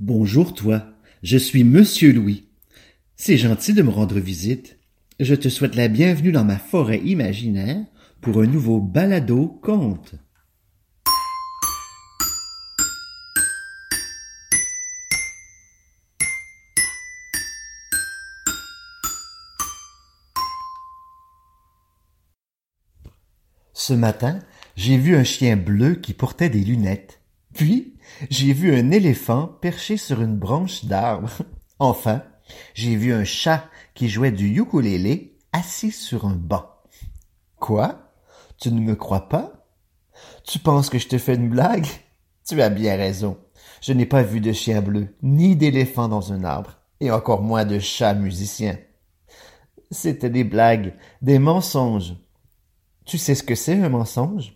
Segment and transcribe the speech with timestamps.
[0.00, 2.48] Bonjour toi, je suis Monsieur Louis.
[3.14, 4.76] C'est gentil de me rendre visite.
[5.20, 7.86] Je te souhaite la bienvenue dans ma forêt imaginaire
[8.20, 10.16] pour un nouveau balado conte.
[23.72, 24.40] Ce matin,
[24.74, 27.20] j'ai vu un chien bleu qui portait des lunettes.
[27.54, 27.94] Puis,
[28.30, 31.30] j'ai vu un éléphant perché sur une branche d'arbre.
[31.80, 32.22] Enfin,
[32.74, 33.64] j'ai vu un chat
[33.94, 36.66] qui jouait du ukulélé assis sur un banc.
[37.56, 38.12] Quoi?
[38.58, 39.66] Tu ne me crois pas?
[40.44, 41.86] Tu penses que je te fais une blague?
[42.46, 43.38] Tu as bien raison.
[43.80, 47.64] Je n'ai pas vu de chien bleu, ni d'éléphant dans un arbre, et encore moins
[47.64, 48.78] de chat musicien.
[49.90, 52.14] C'était des blagues, des mensonges.
[53.04, 54.54] Tu sais ce que c'est un mensonge?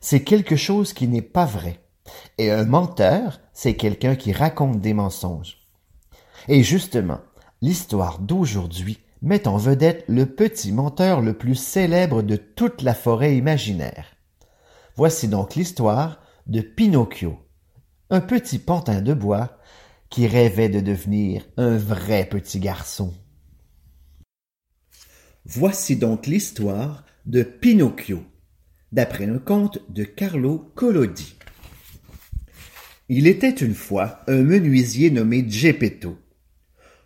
[0.00, 1.80] C'est quelque chose qui n'est pas vrai.
[2.38, 5.58] Et un menteur, c'est quelqu'un qui raconte des mensonges.
[6.48, 7.20] Et justement,
[7.60, 13.36] l'histoire d'aujourd'hui met en vedette le petit menteur le plus célèbre de toute la forêt
[13.36, 14.16] imaginaire.
[14.96, 17.38] Voici donc l'histoire de Pinocchio,
[18.08, 19.58] un petit pantin de bois
[20.08, 23.14] qui rêvait de devenir un vrai petit garçon.
[25.44, 28.22] Voici donc l'histoire de Pinocchio,
[28.92, 31.39] d'après un conte de Carlo Collodi.
[33.12, 36.16] Il était une fois un menuisier nommé Geppetto.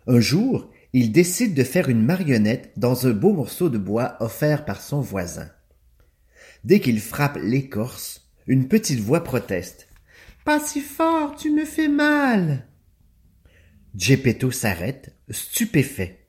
[0.05, 4.65] Un jour, il décide de faire une marionnette dans un beau morceau de bois offert
[4.65, 5.49] par son voisin.
[6.63, 9.87] Dès qu'il frappe l'écorce, une petite voix proteste.
[10.43, 12.67] Pas si fort, tu me fais mal.
[13.95, 16.27] Geppetto s'arrête, stupéfait.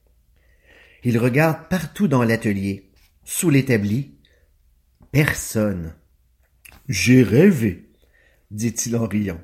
[1.04, 2.92] Il regarde partout dans l'atelier,
[3.24, 4.14] sous l'établi.
[5.12, 5.94] Personne.
[6.88, 7.90] J'ai rêvé,
[8.50, 9.40] dit-il en riant.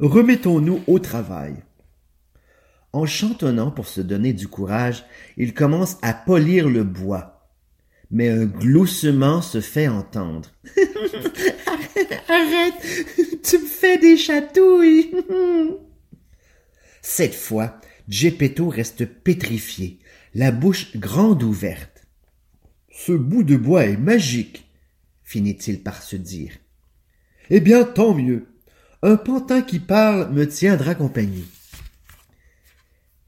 [0.00, 1.56] Remettons-nous au travail.
[2.92, 5.04] En chantonnant pour se donner du courage,
[5.36, 7.50] il commence à polir le bois.
[8.10, 10.50] Mais un gloussement se fait entendre.
[12.28, 15.10] Arrête, tu me fais des chatouilles.
[17.02, 19.98] Cette fois, Geppetto reste pétrifié,
[20.34, 22.06] la bouche grande ouverte.
[22.90, 24.70] Ce bout de bois est magique,
[25.24, 26.52] finit-il par se dire.
[27.50, 28.46] Eh bien, tant mieux.
[29.02, 31.46] Un pantin qui parle me tiendra compagnie.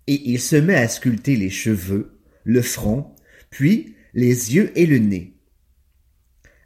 [0.08, 3.14] Et il se met à sculpter les cheveux, le front,
[3.50, 5.36] puis les yeux et le nez.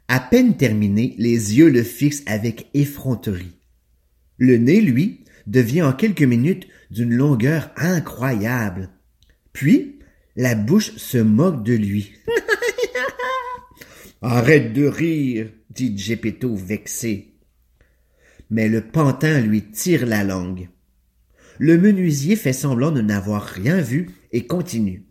[0.07, 3.59] À peine terminé, les yeux le fixent avec effronterie.
[4.39, 8.89] Le nez, lui, devient en quelques minutes d'une longueur incroyable.
[9.53, 9.99] Puis,
[10.35, 12.13] la bouche se moque de lui.
[14.23, 17.34] Arrête de rire, dit Geppetto vexé
[18.49, 20.69] mais le pantin lui tire la langue.
[21.57, 25.05] Le menuisier fait semblant de n'avoir rien vu et continue.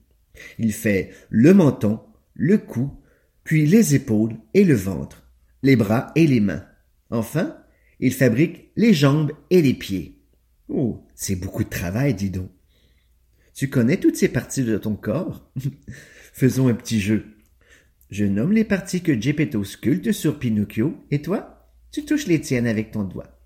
[0.58, 2.00] Il fait le menton,
[2.34, 2.92] le cou,
[3.44, 5.30] puis les épaules et le ventre,
[5.62, 6.64] les bras et les mains.
[7.10, 7.56] Enfin,
[8.00, 10.20] il fabrique les jambes et les pieds.
[10.68, 12.50] Oh, c'est beaucoup de travail, dis donc.
[13.54, 15.50] Tu connais toutes ces parties de ton corps?
[16.32, 17.26] Faisons un petit jeu.
[18.10, 21.53] Je nomme les parties que Geppetto sculpte sur Pinocchio, et toi?
[21.94, 23.38] Tu touches les tiennes avec ton doigt.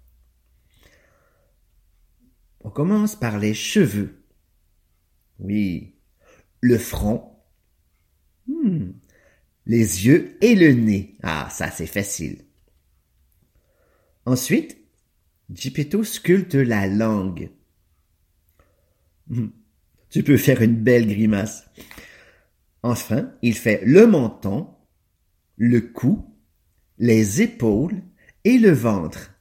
[2.61, 4.25] On commence par les cheveux.
[5.39, 5.97] Oui.
[6.63, 7.31] Le front.
[8.47, 8.93] Hmm.
[9.67, 11.19] Les yeux et le nez.
[11.23, 12.47] Ah, ça c'est facile.
[14.25, 14.79] Ensuite,
[15.53, 17.51] Gepetto sculpte la langue.
[19.27, 19.49] Hmm.
[20.09, 21.67] Tu peux faire une belle grimace.
[22.83, 24.75] Enfin, il fait le menton,
[25.59, 26.35] le cou,
[26.97, 28.08] les épaules
[28.57, 29.35] le ventre.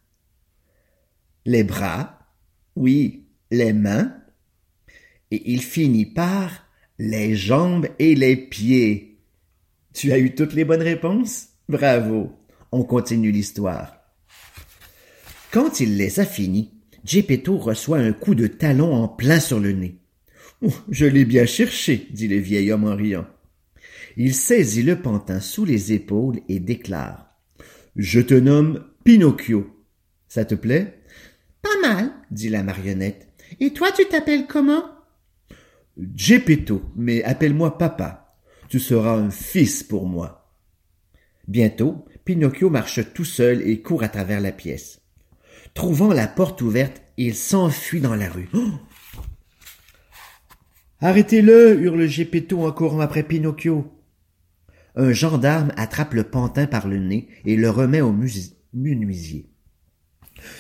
[1.46, 2.28] Les bras,
[2.76, 4.14] oui, les mains,
[5.32, 6.66] et il finit par
[7.00, 9.22] les jambes et les pieds.
[9.94, 11.50] Tu as eu toutes les bonnes réponses?
[11.70, 12.34] Bravo.
[12.72, 13.98] On continue l'histoire.
[15.52, 16.74] Quand il les a finis,
[17.06, 20.00] Geppetto reçoit un coup de talon en plein sur le nez.
[20.62, 23.28] Oh, je l'ai bien cherché, dit le vieil homme en riant.
[24.18, 27.38] Il saisit le pantin sous les épaules et déclare.
[27.96, 29.66] Je te nomme Pinocchio.
[30.28, 31.02] Ça te plaît?
[31.62, 33.30] Pas mal, dit la marionnette.
[33.62, 34.84] Et toi, tu t'appelles comment?
[36.14, 38.36] Geppetto, mais appelle-moi papa.
[38.68, 40.52] Tu seras un fils pour moi.
[41.48, 45.00] Bientôt, Pinocchio marche tout seul et court à travers la pièce.
[45.74, 48.50] Trouvant la porte ouverte, il s'enfuit dans la rue.
[51.00, 53.90] Arrêtez-le, hurle Geppetto en courant après Pinocchio
[55.00, 58.12] un gendarme attrape le pantin par le nez et le remet au
[58.78, 59.50] menuisier.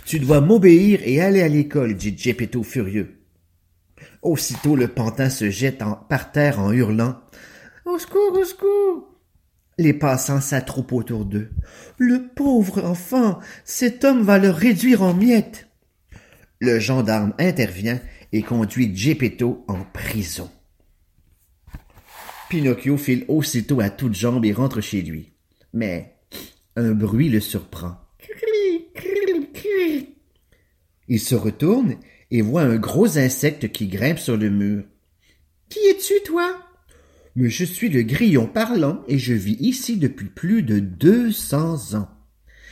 [0.05, 3.17] Tu dois m'obéir et aller à l'école, dit Geppetto furieux.
[4.21, 7.19] Aussitôt le pantin se jette par terre en hurlant.
[7.85, 9.07] Au secours, au secours.
[9.77, 11.49] Les passants s'attroupent autour d'eux.
[11.97, 15.67] Le pauvre enfant, cet homme va le réduire en miettes.
[16.59, 17.99] Le gendarme intervient
[18.31, 20.49] et conduit Geppetto en prison.
[22.49, 25.33] Pinocchio file aussitôt à toutes jambes et rentre chez lui.
[25.73, 26.15] Mais
[26.75, 28.06] un bruit le surprend.
[31.07, 31.95] Il se retourne
[32.31, 34.83] et voit un gros insecte qui grimpe sur le mur.
[35.69, 36.57] Qui es-tu, toi?
[37.35, 41.94] Mais je suis le grillon parlant et je vis ici depuis plus de deux cents
[41.94, 42.09] ans.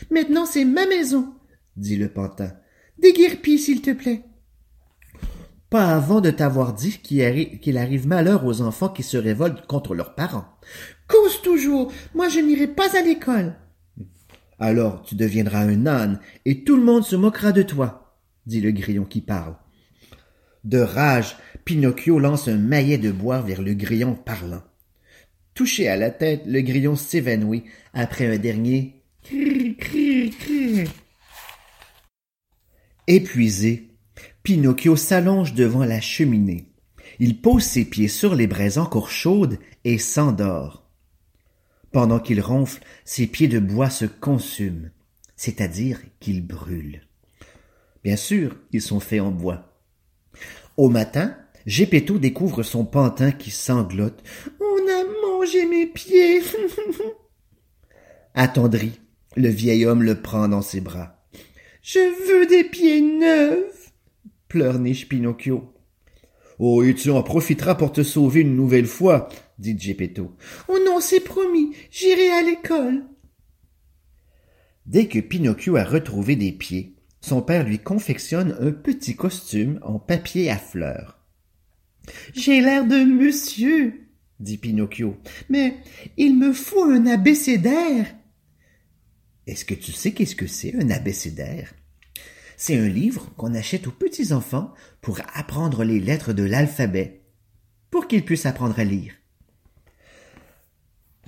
[0.10, 1.34] Maintenant c'est ma maison,
[1.78, 2.52] dit le pantin.
[2.98, 4.24] Déguerpis, s'il te plaît.
[5.70, 10.16] Pas avant de t'avoir dit qu'il arrive malheur aux enfants qui se révoltent contre leurs
[10.16, 10.48] parents.
[11.08, 13.56] Cause toujours, moi je n'irai pas à l'école.
[14.60, 18.72] Alors tu deviendras un âne et tout le monde se moquera de toi, dit le
[18.72, 19.56] grillon qui parle.
[20.64, 24.64] De rage, Pinocchio lance un maillet de bois vers le grillon parlant.
[25.54, 27.64] Touché à la tête, le grillon s'évanouit
[27.94, 29.04] après un dernier
[33.08, 33.90] Épuisé,
[34.44, 36.72] Pinocchio s'allonge devant la cheminée.
[37.20, 40.85] Il pose ses pieds sur les braises encore chaudes et s'endort.
[41.96, 44.90] Pendant qu'il ronfle, ses pieds de bois se consument,
[45.38, 47.00] c'est-à-dire qu'ils brûlent.
[48.04, 49.80] Bien sûr, ils sont faits en bois.
[50.76, 54.22] Au matin, Gepetto découvre son pantin qui sanglote.
[54.60, 56.42] On a mangé mes pieds.
[58.34, 59.00] Attendri,
[59.38, 61.26] le vieil homme le prend dans ses bras.
[61.82, 63.94] Je veux des pieds neufs,
[64.50, 65.74] pleurniche Pinocchio.
[66.60, 69.30] Oh, et tu en profiteras pour te sauver une nouvelle fois,
[69.60, 70.36] dit Geppetto.
[70.68, 73.04] Oh non, c'est promis, j'irai à l'école.
[74.86, 80.00] Dès que Pinocchio a retrouvé des pieds, son père lui confectionne un petit costume en
[80.00, 81.20] papier à fleurs.
[82.36, 84.08] J'ai l'air de monsieur,
[84.40, 85.18] dit Pinocchio,
[85.50, 85.76] mais
[86.18, 88.06] il me faut un abécédaire.
[89.48, 91.74] Est-ce que tu sais qu'est-ce que c'est un abécédaire?
[92.58, 97.22] C'est un livre qu'on achète aux petits enfants pour apprendre les lettres de l'alphabet,
[97.92, 99.14] pour qu'ils puissent apprendre à lire.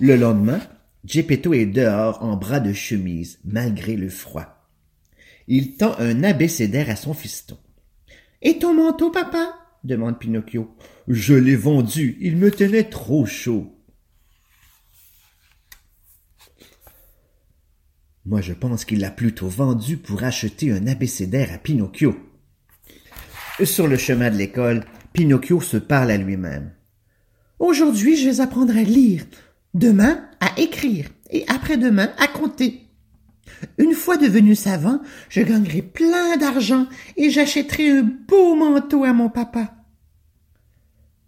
[0.00, 0.60] Le lendemain,
[1.04, 4.68] Geppetto est dehors en bras de chemise, malgré le froid.
[5.46, 7.58] Il tend un abécédaire à son fiston.
[8.42, 9.54] Et ton manteau, papa?
[9.84, 10.76] demande Pinocchio.
[11.08, 13.77] Je l'ai vendu, il me tenait trop chaud.
[18.28, 22.14] Moi, je pense qu'il l'a plutôt vendu pour acheter un abécédaire à Pinocchio.
[23.64, 24.84] Sur le chemin de l'école,
[25.14, 26.72] Pinocchio se parle à lui-même.
[27.58, 29.24] Aujourd'hui, je vais apprendre à lire,
[29.72, 32.82] demain à écrire et après-demain à compter.
[33.78, 36.86] Une fois devenu savant, je gagnerai plein d'argent
[37.16, 39.77] et j'achèterai un beau manteau à mon papa.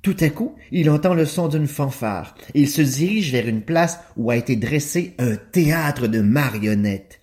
[0.03, 3.63] Tout à coup, il entend le son d'une fanfare et il se dirige vers une
[3.63, 7.21] place où a été dressé un théâtre de marionnettes.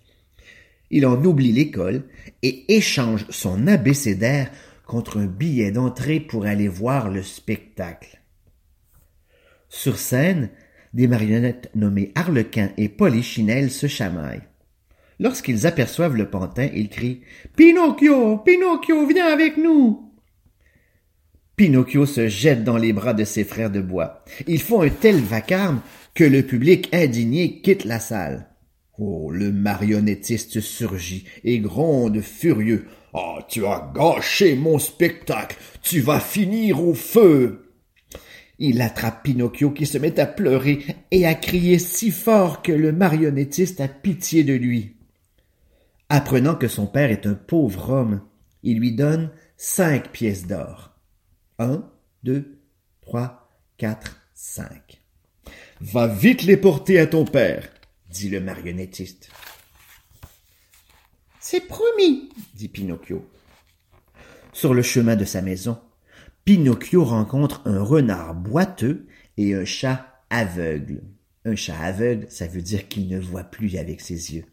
[0.91, 2.03] Il en oublie l'école
[2.43, 4.51] et échange son abécédaire
[4.85, 8.21] contre un billet d'entrée pour aller voir le spectacle.
[9.69, 10.49] Sur scène,
[10.93, 14.47] des marionnettes nommées Harlequin et Polichinelle se chamaillent.
[15.19, 17.21] Lorsqu'ils aperçoivent le pantin, ils crient
[17.55, 20.06] Pinocchio, Pinocchio, viens avec nous.
[21.57, 24.23] Pinocchio se jette dans les bras de ses frères de bois.
[24.45, 25.81] Ils font un tel vacarme
[26.13, 28.47] que le public indigné quitte la salle.
[28.99, 32.85] Oh, le marionnettiste surgit et gronde furieux.
[33.11, 35.57] Ah, tu as gâché mon spectacle.
[35.81, 37.71] Tu vas finir au feu.
[38.59, 42.91] Il attrape Pinocchio qui se met à pleurer et à crier si fort que le
[42.91, 44.95] marionnettiste a pitié de lui.
[46.09, 48.21] Apprenant que son père est un pauvre homme,
[48.61, 50.96] il lui donne cinq pièces d'or.
[51.59, 51.83] Un,
[52.23, 52.59] deux,
[53.01, 55.01] trois, quatre, cinq.
[55.81, 57.69] Va vite les porter à ton père,
[58.09, 59.29] dit le marionnettiste.
[61.39, 63.27] C'est promis, dit Pinocchio.
[64.53, 65.79] Sur le chemin de sa maison,
[66.45, 71.01] Pinocchio rencontre un renard boiteux et un chat aveugle.
[71.45, 74.45] Un chat aveugle, ça veut dire qu'il ne voit plus avec ses yeux.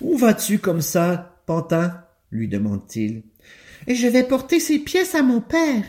[0.00, 2.04] Où vas-tu comme ça, Pantin?
[2.30, 3.24] lui demande-t-il
[3.86, 5.84] et je vais porter ces pièces à mon père.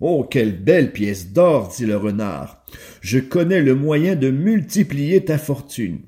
[0.00, 2.64] Oh, quelle belle pièce d'or, dit le renard.
[3.00, 6.00] Je connais le moyen de multiplier ta fortune.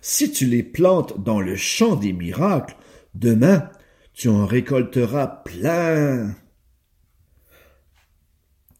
[0.00, 2.76] Si tu les plantes dans le champ des miracles,
[3.14, 3.70] demain
[4.12, 6.36] tu en récolteras plein.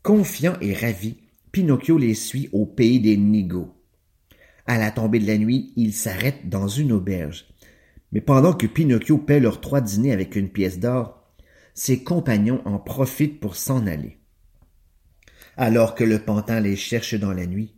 [0.02, 1.16] Confiant et ravi,
[1.50, 3.74] Pinocchio les suit au pays des Nigauds.
[4.66, 7.46] À la tombée de la nuit, il s'arrête dans une auberge.
[8.12, 11.23] Mais pendant que Pinocchio paie leurs trois dîners avec une pièce d'or,
[11.74, 14.18] ses compagnons en profitent pour s'en aller.
[15.56, 17.74] Alors que le pantin les cherche dans la nuit,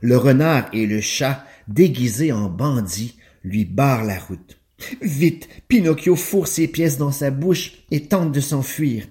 [0.00, 4.58] le renard et le chat, déguisés en bandits, lui barrent la route.
[5.02, 9.06] Vite, Pinocchio fourre ses pièces dans sa bouche et tente de s'enfuir.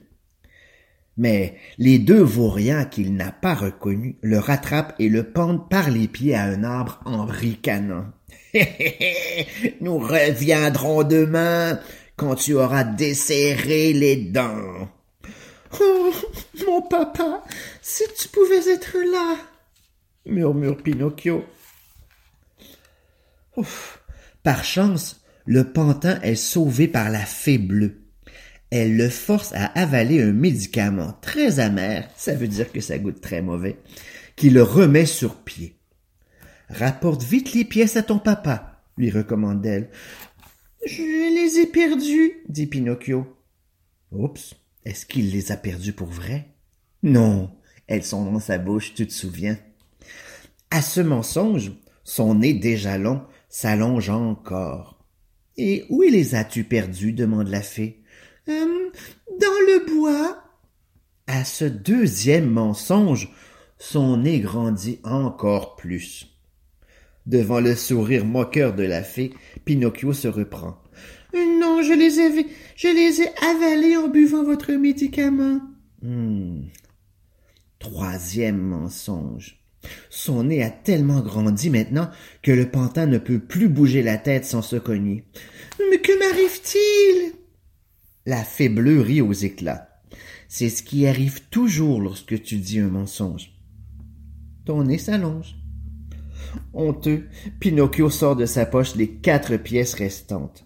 [1.17, 6.07] Mais les deux vauriens qu'il n'a pas reconnus le rattrapent et le pendent par les
[6.07, 8.05] pieds à un arbre en ricanant.
[9.81, 11.79] Nous reviendrons demain
[12.19, 14.89] quand tu auras desserré les dents.
[15.79, 16.11] Oh,
[16.67, 17.43] mon papa,
[17.81, 19.37] si tu pouvais être là,
[20.25, 21.45] murmure Pinocchio.
[23.55, 24.01] Ouf.
[24.43, 28.01] Par chance, le pantin est sauvé par la fée bleue.
[28.69, 33.21] Elle le force à avaler un médicament très amer, ça veut dire que ça goûte
[33.21, 33.79] très mauvais,
[34.35, 35.77] qui le remet sur pied.
[36.69, 39.89] Rapporte vite les pièces à ton papa, lui recommande-t-elle.
[40.85, 43.27] Je les ai perdues, dit Pinocchio.
[44.11, 44.55] Oups,
[44.85, 46.47] est-ce qu'il les a perdues pour vrai?
[47.03, 47.51] Non,
[47.87, 49.57] elles sont dans sa bouche, tu te souviens.
[50.71, 51.71] À ce mensonge,
[52.03, 55.03] son nez déjà long s'allonge encore.
[55.57, 57.13] Et où les as-tu perdues?
[57.13, 58.01] demande la fée.
[58.47, 58.89] Euh,
[59.39, 60.43] dans le bois.
[61.27, 63.31] À ce deuxième mensonge,
[63.77, 66.27] son nez grandit encore plus.
[67.25, 69.33] Devant le sourire moqueur de la fée,
[69.69, 70.81] Pinocchio se reprend.
[71.31, 75.61] Non, je les ai, je les ai avalés en buvant votre médicament.
[76.01, 76.63] Hmm.
[77.77, 79.63] Troisième mensonge.
[80.09, 82.09] Son nez a tellement grandi maintenant
[82.41, 85.25] que le pantin ne peut plus bouger la tête sans se cogner.
[85.91, 87.33] Mais que m'arrive-t-il?
[88.25, 90.01] La fée bleue rit aux éclats.
[90.47, 93.51] C'est ce qui arrive toujours lorsque tu dis un mensonge.
[94.65, 95.58] Ton nez s'allonge.
[96.73, 97.27] Honteux,
[97.59, 100.65] Pinocchio sort de sa poche les quatre pièces restantes.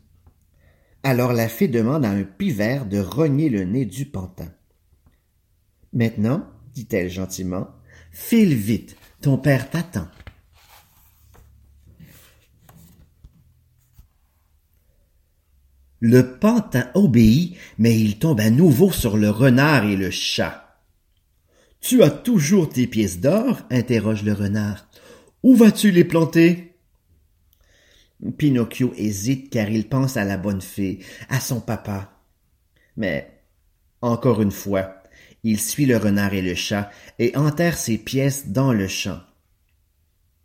[1.03, 4.51] Alors la fée demande à un pivert de rogner le nez du pantin.
[5.91, 7.69] Maintenant, dit-elle gentiment,
[8.11, 10.07] file vite, ton père t'attend.
[15.99, 20.81] Le pantin obéit, mais il tombe à nouveau sur le renard et le chat.
[21.79, 23.61] Tu as toujours tes pièces d'or?
[23.69, 24.85] interroge le renard.
[25.43, 26.73] Où vas-tu les planter?
[28.37, 32.13] Pinocchio hésite car il pense à la bonne fée, à son papa.
[32.95, 33.29] Mais,
[34.01, 35.03] encore une fois,
[35.43, 39.19] il suit le renard et le chat et enterre ses pièces dans le champ.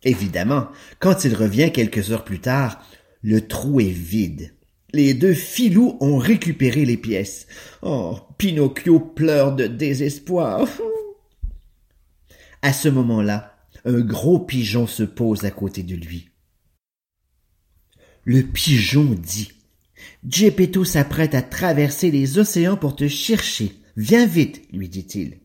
[0.03, 2.85] Évidemment, quand il revient quelques heures plus tard,
[3.23, 4.55] le trou est vide.
[4.93, 7.47] Les deux filous ont récupéré les pièces.
[7.83, 10.67] Oh, Pinocchio pleure de désespoir.
[12.63, 13.58] À ce moment-là,
[13.89, 16.29] un gros pigeon se pose à côté de lui.
[18.25, 19.51] Le pigeon dit
[20.29, 23.73] Geppetto s'apprête à traverser les océans pour te chercher.
[23.97, 25.41] Viens vite, lui dit-il.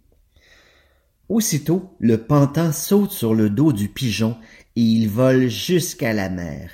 [1.30, 4.38] Aussitôt, le pantin saute sur le dos du pigeon
[4.76, 6.72] et il vole jusqu'à la mer.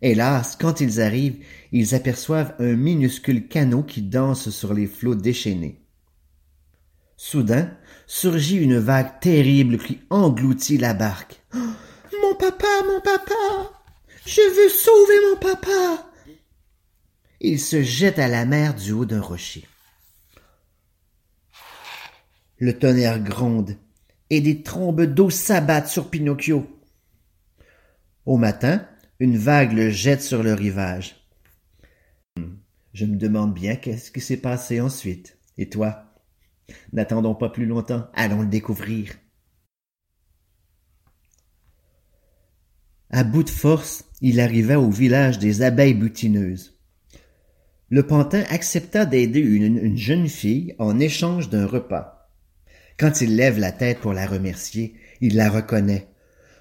[0.00, 5.82] Hélas, quand ils arrivent, ils aperçoivent un minuscule canot qui danse sur les flots déchaînés.
[7.16, 7.76] Soudain,
[8.06, 11.42] surgit une vague terrible qui engloutit la barque.
[11.54, 11.58] Oh,
[12.22, 13.34] mon papa, mon papa!
[14.24, 16.10] Je veux sauver mon papa!
[17.40, 19.64] Il se jette à la mer du haut d'un rocher.
[22.58, 23.76] Le tonnerre gronde
[24.30, 26.66] et des trombes d'eau s'abattent sur Pinocchio.
[28.24, 28.88] Au matin,
[29.20, 31.16] une vague le jette sur le rivage.
[32.92, 35.38] Je me demande bien qu'est-ce qui s'est passé ensuite.
[35.58, 36.05] Et toi?
[36.92, 39.12] N'attendons pas plus longtemps, allons le découvrir.
[43.10, 46.78] À bout de force, il arriva au village des abeilles butineuses.
[47.88, 52.28] Le pantin accepta d'aider une, une, jeune fille en échange d'un repas.
[52.98, 56.08] Quand il lève la tête pour la remercier, il la reconnaît.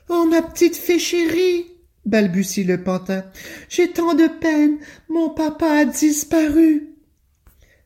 [0.09, 1.65] Oh, ma petite fée chérie!
[2.05, 3.25] balbutie le pantin.
[3.69, 4.77] J'ai tant de peine.
[5.09, 6.95] Mon papa a disparu.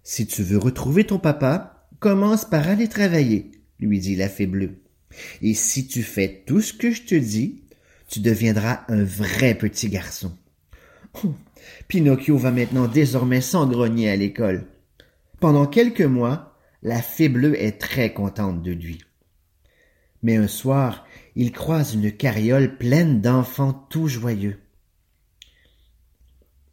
[0.04, 1.69] Si tu veux retrouver ton papa,
[2.00, 4.82] commence par aller travailler, lui dit la fée bleue.
[5.42, 7.64] Et si tu fais tout ce que je te dis,
[8.10, 10.32] tu deviendras un vrai petit garçon.
[11.88, 14.66] Pinocchio va maintenant désormais s'engrogner à l'école.
[15.40, 19.02] Pendant quelques mois, la fée bleue est très contente de lui.
[20.22, 24.60] Mais un soir, il croise une carriole pleine d'enfants tout joyeux.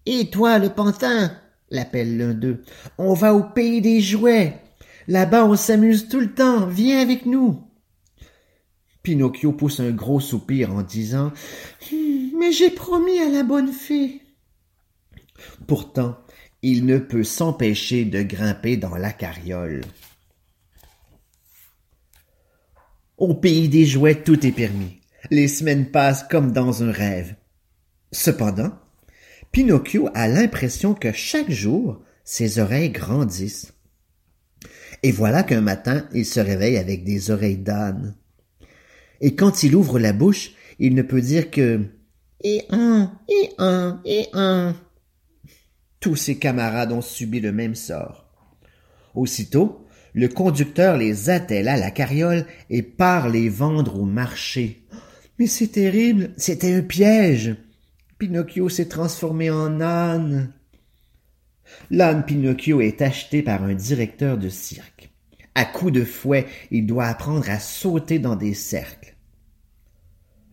[0.04, 1.37] Et toi, le pantin,
[1.71, 2.62] l'appelle l'un d'eux,
[2.99, 4.61] on va au pays des jouets.
[5.08, 6.66] Là-bas, on s'amuse tout le temps.
[6.66, 7.62] Viens avec nous.
[9.02, 11.32] Pinocchio pousse un gros soupir en disant
[11.92, 14.22] Mais j'ai promis à la bonne fée.
[15.68, 16.18] Pourtant,
[16.62, 19.82] il ne peut s'empêcher de grimper dans la carriole.
[23.16, 25.00] Au pays des jouets, tout est permis.
[25.30, 27.36] Les semaines passent comme dans un rêve.
[28.12, 28.72] Cependant,
[29.52, 33.72] Pinocchio a l'impression que chaque jour, ses oreilles grandissent.
[35.02, 38.14] Et voilà qu'un matin, il se réveille avec des oreilles d'âne.
[39.20, 41.80] Et quand il ouvre la bouche, il ne peut dire que
[42.44, 44.76] et un, et un, et un.
[46.00, 48.26] Tous ses camarades ont subi le même sort.
[49.14, 54.86] Aussitôt, le conducteur les attelle à la carriole et part les vendre au marché.
[55.38, 57.56] Mais c'est terrible, c'était un piège.
[58.18, 60.52] Pinocchio s'est transformé en âne.
[61.90, 65.11] L'âne Pinocchio est acheté par un directeur de cirque.
[65.54, 69.14] À coups de fouet, il doit apprendre à sauter dans des cercles.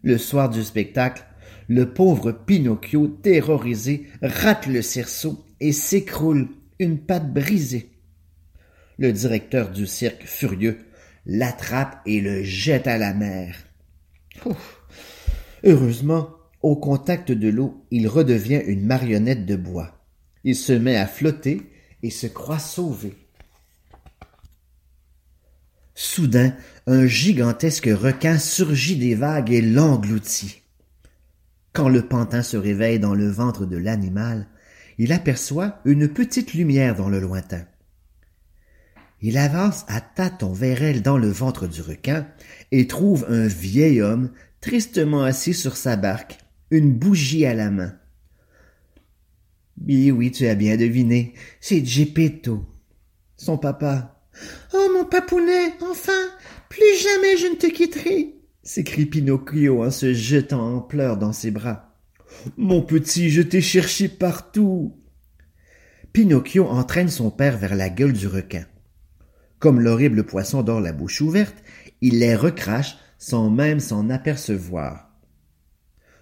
[0.01, 1.23] Le soir du spectacle,
[1.67, 6.49] le pauvre Pinocchio, terrorisé, rate le cerceau et s'écroule,
[6.79, 7.89] une patte brisée.
[8.97, 10.79] Le directeur du cirque, furieux,
[11.25, 13.55] l'attrape et le jette à la mer.
[15.63, 16.29] Heureusement,
[16.61, 20.02] au contact de l'eau, il redevient une marionnette de bois.
[20.43, 21.69] Il se met à flotter
[22.01, 23.15] et se croit sauvé.
[25.95, 26.55] Soudain,
[26.87, 30.63] un gigantesque requin surgit des vagues et l'engloutit.
[31.71, 34.47] Quand le pantin se réveille dans le ventre de l'animal,
[34.97, 37.65] il aperçoit une petite lumière dans le lointain.
[39.21, 42.27] Il avance à tâtons vers elle dans le ventre du requin
[42.71, 44.31] et trouve un vieil homme
[44.61, 46.37] tristement assis sur sa barque,
[46.71, 47.95] une bougie à la main.
[49.81, 52.65] Oui, oui, tu as bien deviné, c'est Geppetto,
[53.37, 54.25] son papa.
[54.73, 56.11] Oh, mon papounet, enfin,
[56.69, 61.51] plus jamais je ne te quitterai s'écrie Pinocchio en se jetant en pleurs dans ses
[61.51, 61.99] bras.
[62.57, 64.97] Mon petit, je t'ai cherché partout.
[66.13, 68.65] Pinocchio entraîne son père vers la gueule du requin.
[69.59, 71.55] Comme l'horrible poisson dort la bouche ouverte,
[72.01, 75.09] il les recrache sans même s'en apercevoir.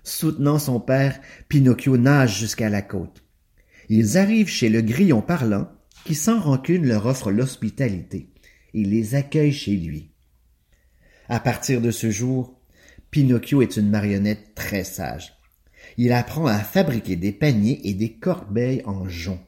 [0.04, 3.21] Soutenant son père, Pinocchio nage jusqu'à la côte.
[3.94, 5.68] Ils arrivent chez le grillon parlant,
[6.06, 8.30] qui sans rancune leur offre l'hospitalité.
[8.74, 10.12] Il les accueille chez lui.
[11.28, 12.58] À partir de ce jour,
[13.10, 15.34] Pinocchio est une marionnette très sage.
[15.98, 19.42] Il apprend à fabriquer des paniers et des corbeilles en jonc.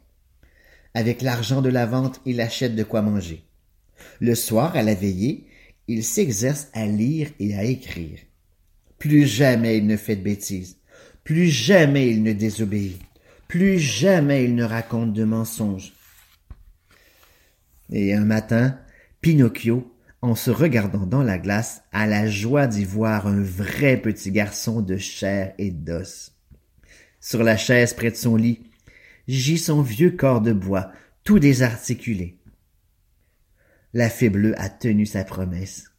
[0.94, 3.46] Avec l'argent de la vente, il achète de quoi manger.
[4.20, 5.48] Le soir, à la veillée,
[5.88, 8.20] il s'exerce à lire et à écrire.
[8.98, 10.80] Plus jamais il ne fait de bêtises.
[11.24, 13.00] Plus jamais il ne désobéit.
[13.48, 15.94] Plus jamais il ne raconte de mensonges.
[17.92, 18.80] Et un matin,
[19.22, 24.32] Pinocchio, en se regardant dans la glace, a la joie d'y voir un vrai petit
[24.32, 26.32] garçon de chair et d'os.
[27.20, 28.64] Sur la chaise près de son lit,
[29.28, 30.92] gît son vieux corps de bois,
[31.24, 32.38] tout désarticulé.
[33.94, 35.92] La fée bleue a tenu sa promesse.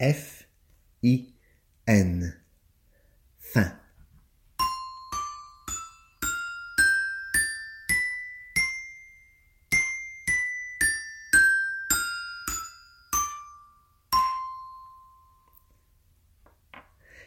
[0.00, 0.46] F
[1.02, 1.34] I
[1.86, 2.34] N
[3.38, 3.81] Fin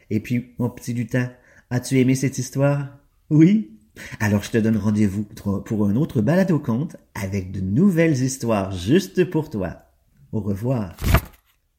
[0.09, 1.31] Et puis, mon petit lutin,
[1.69, 2.99] as-tu aimé cette histoire?
[3.29, 3.71] Oui?
[4.19, 9.29] Alors je te donne rendez-vous pour un autre balado conte avec de nouvelles histoires juste
[9.29, 9.83] pour toi.
[10.31, 10.95] Au revoir.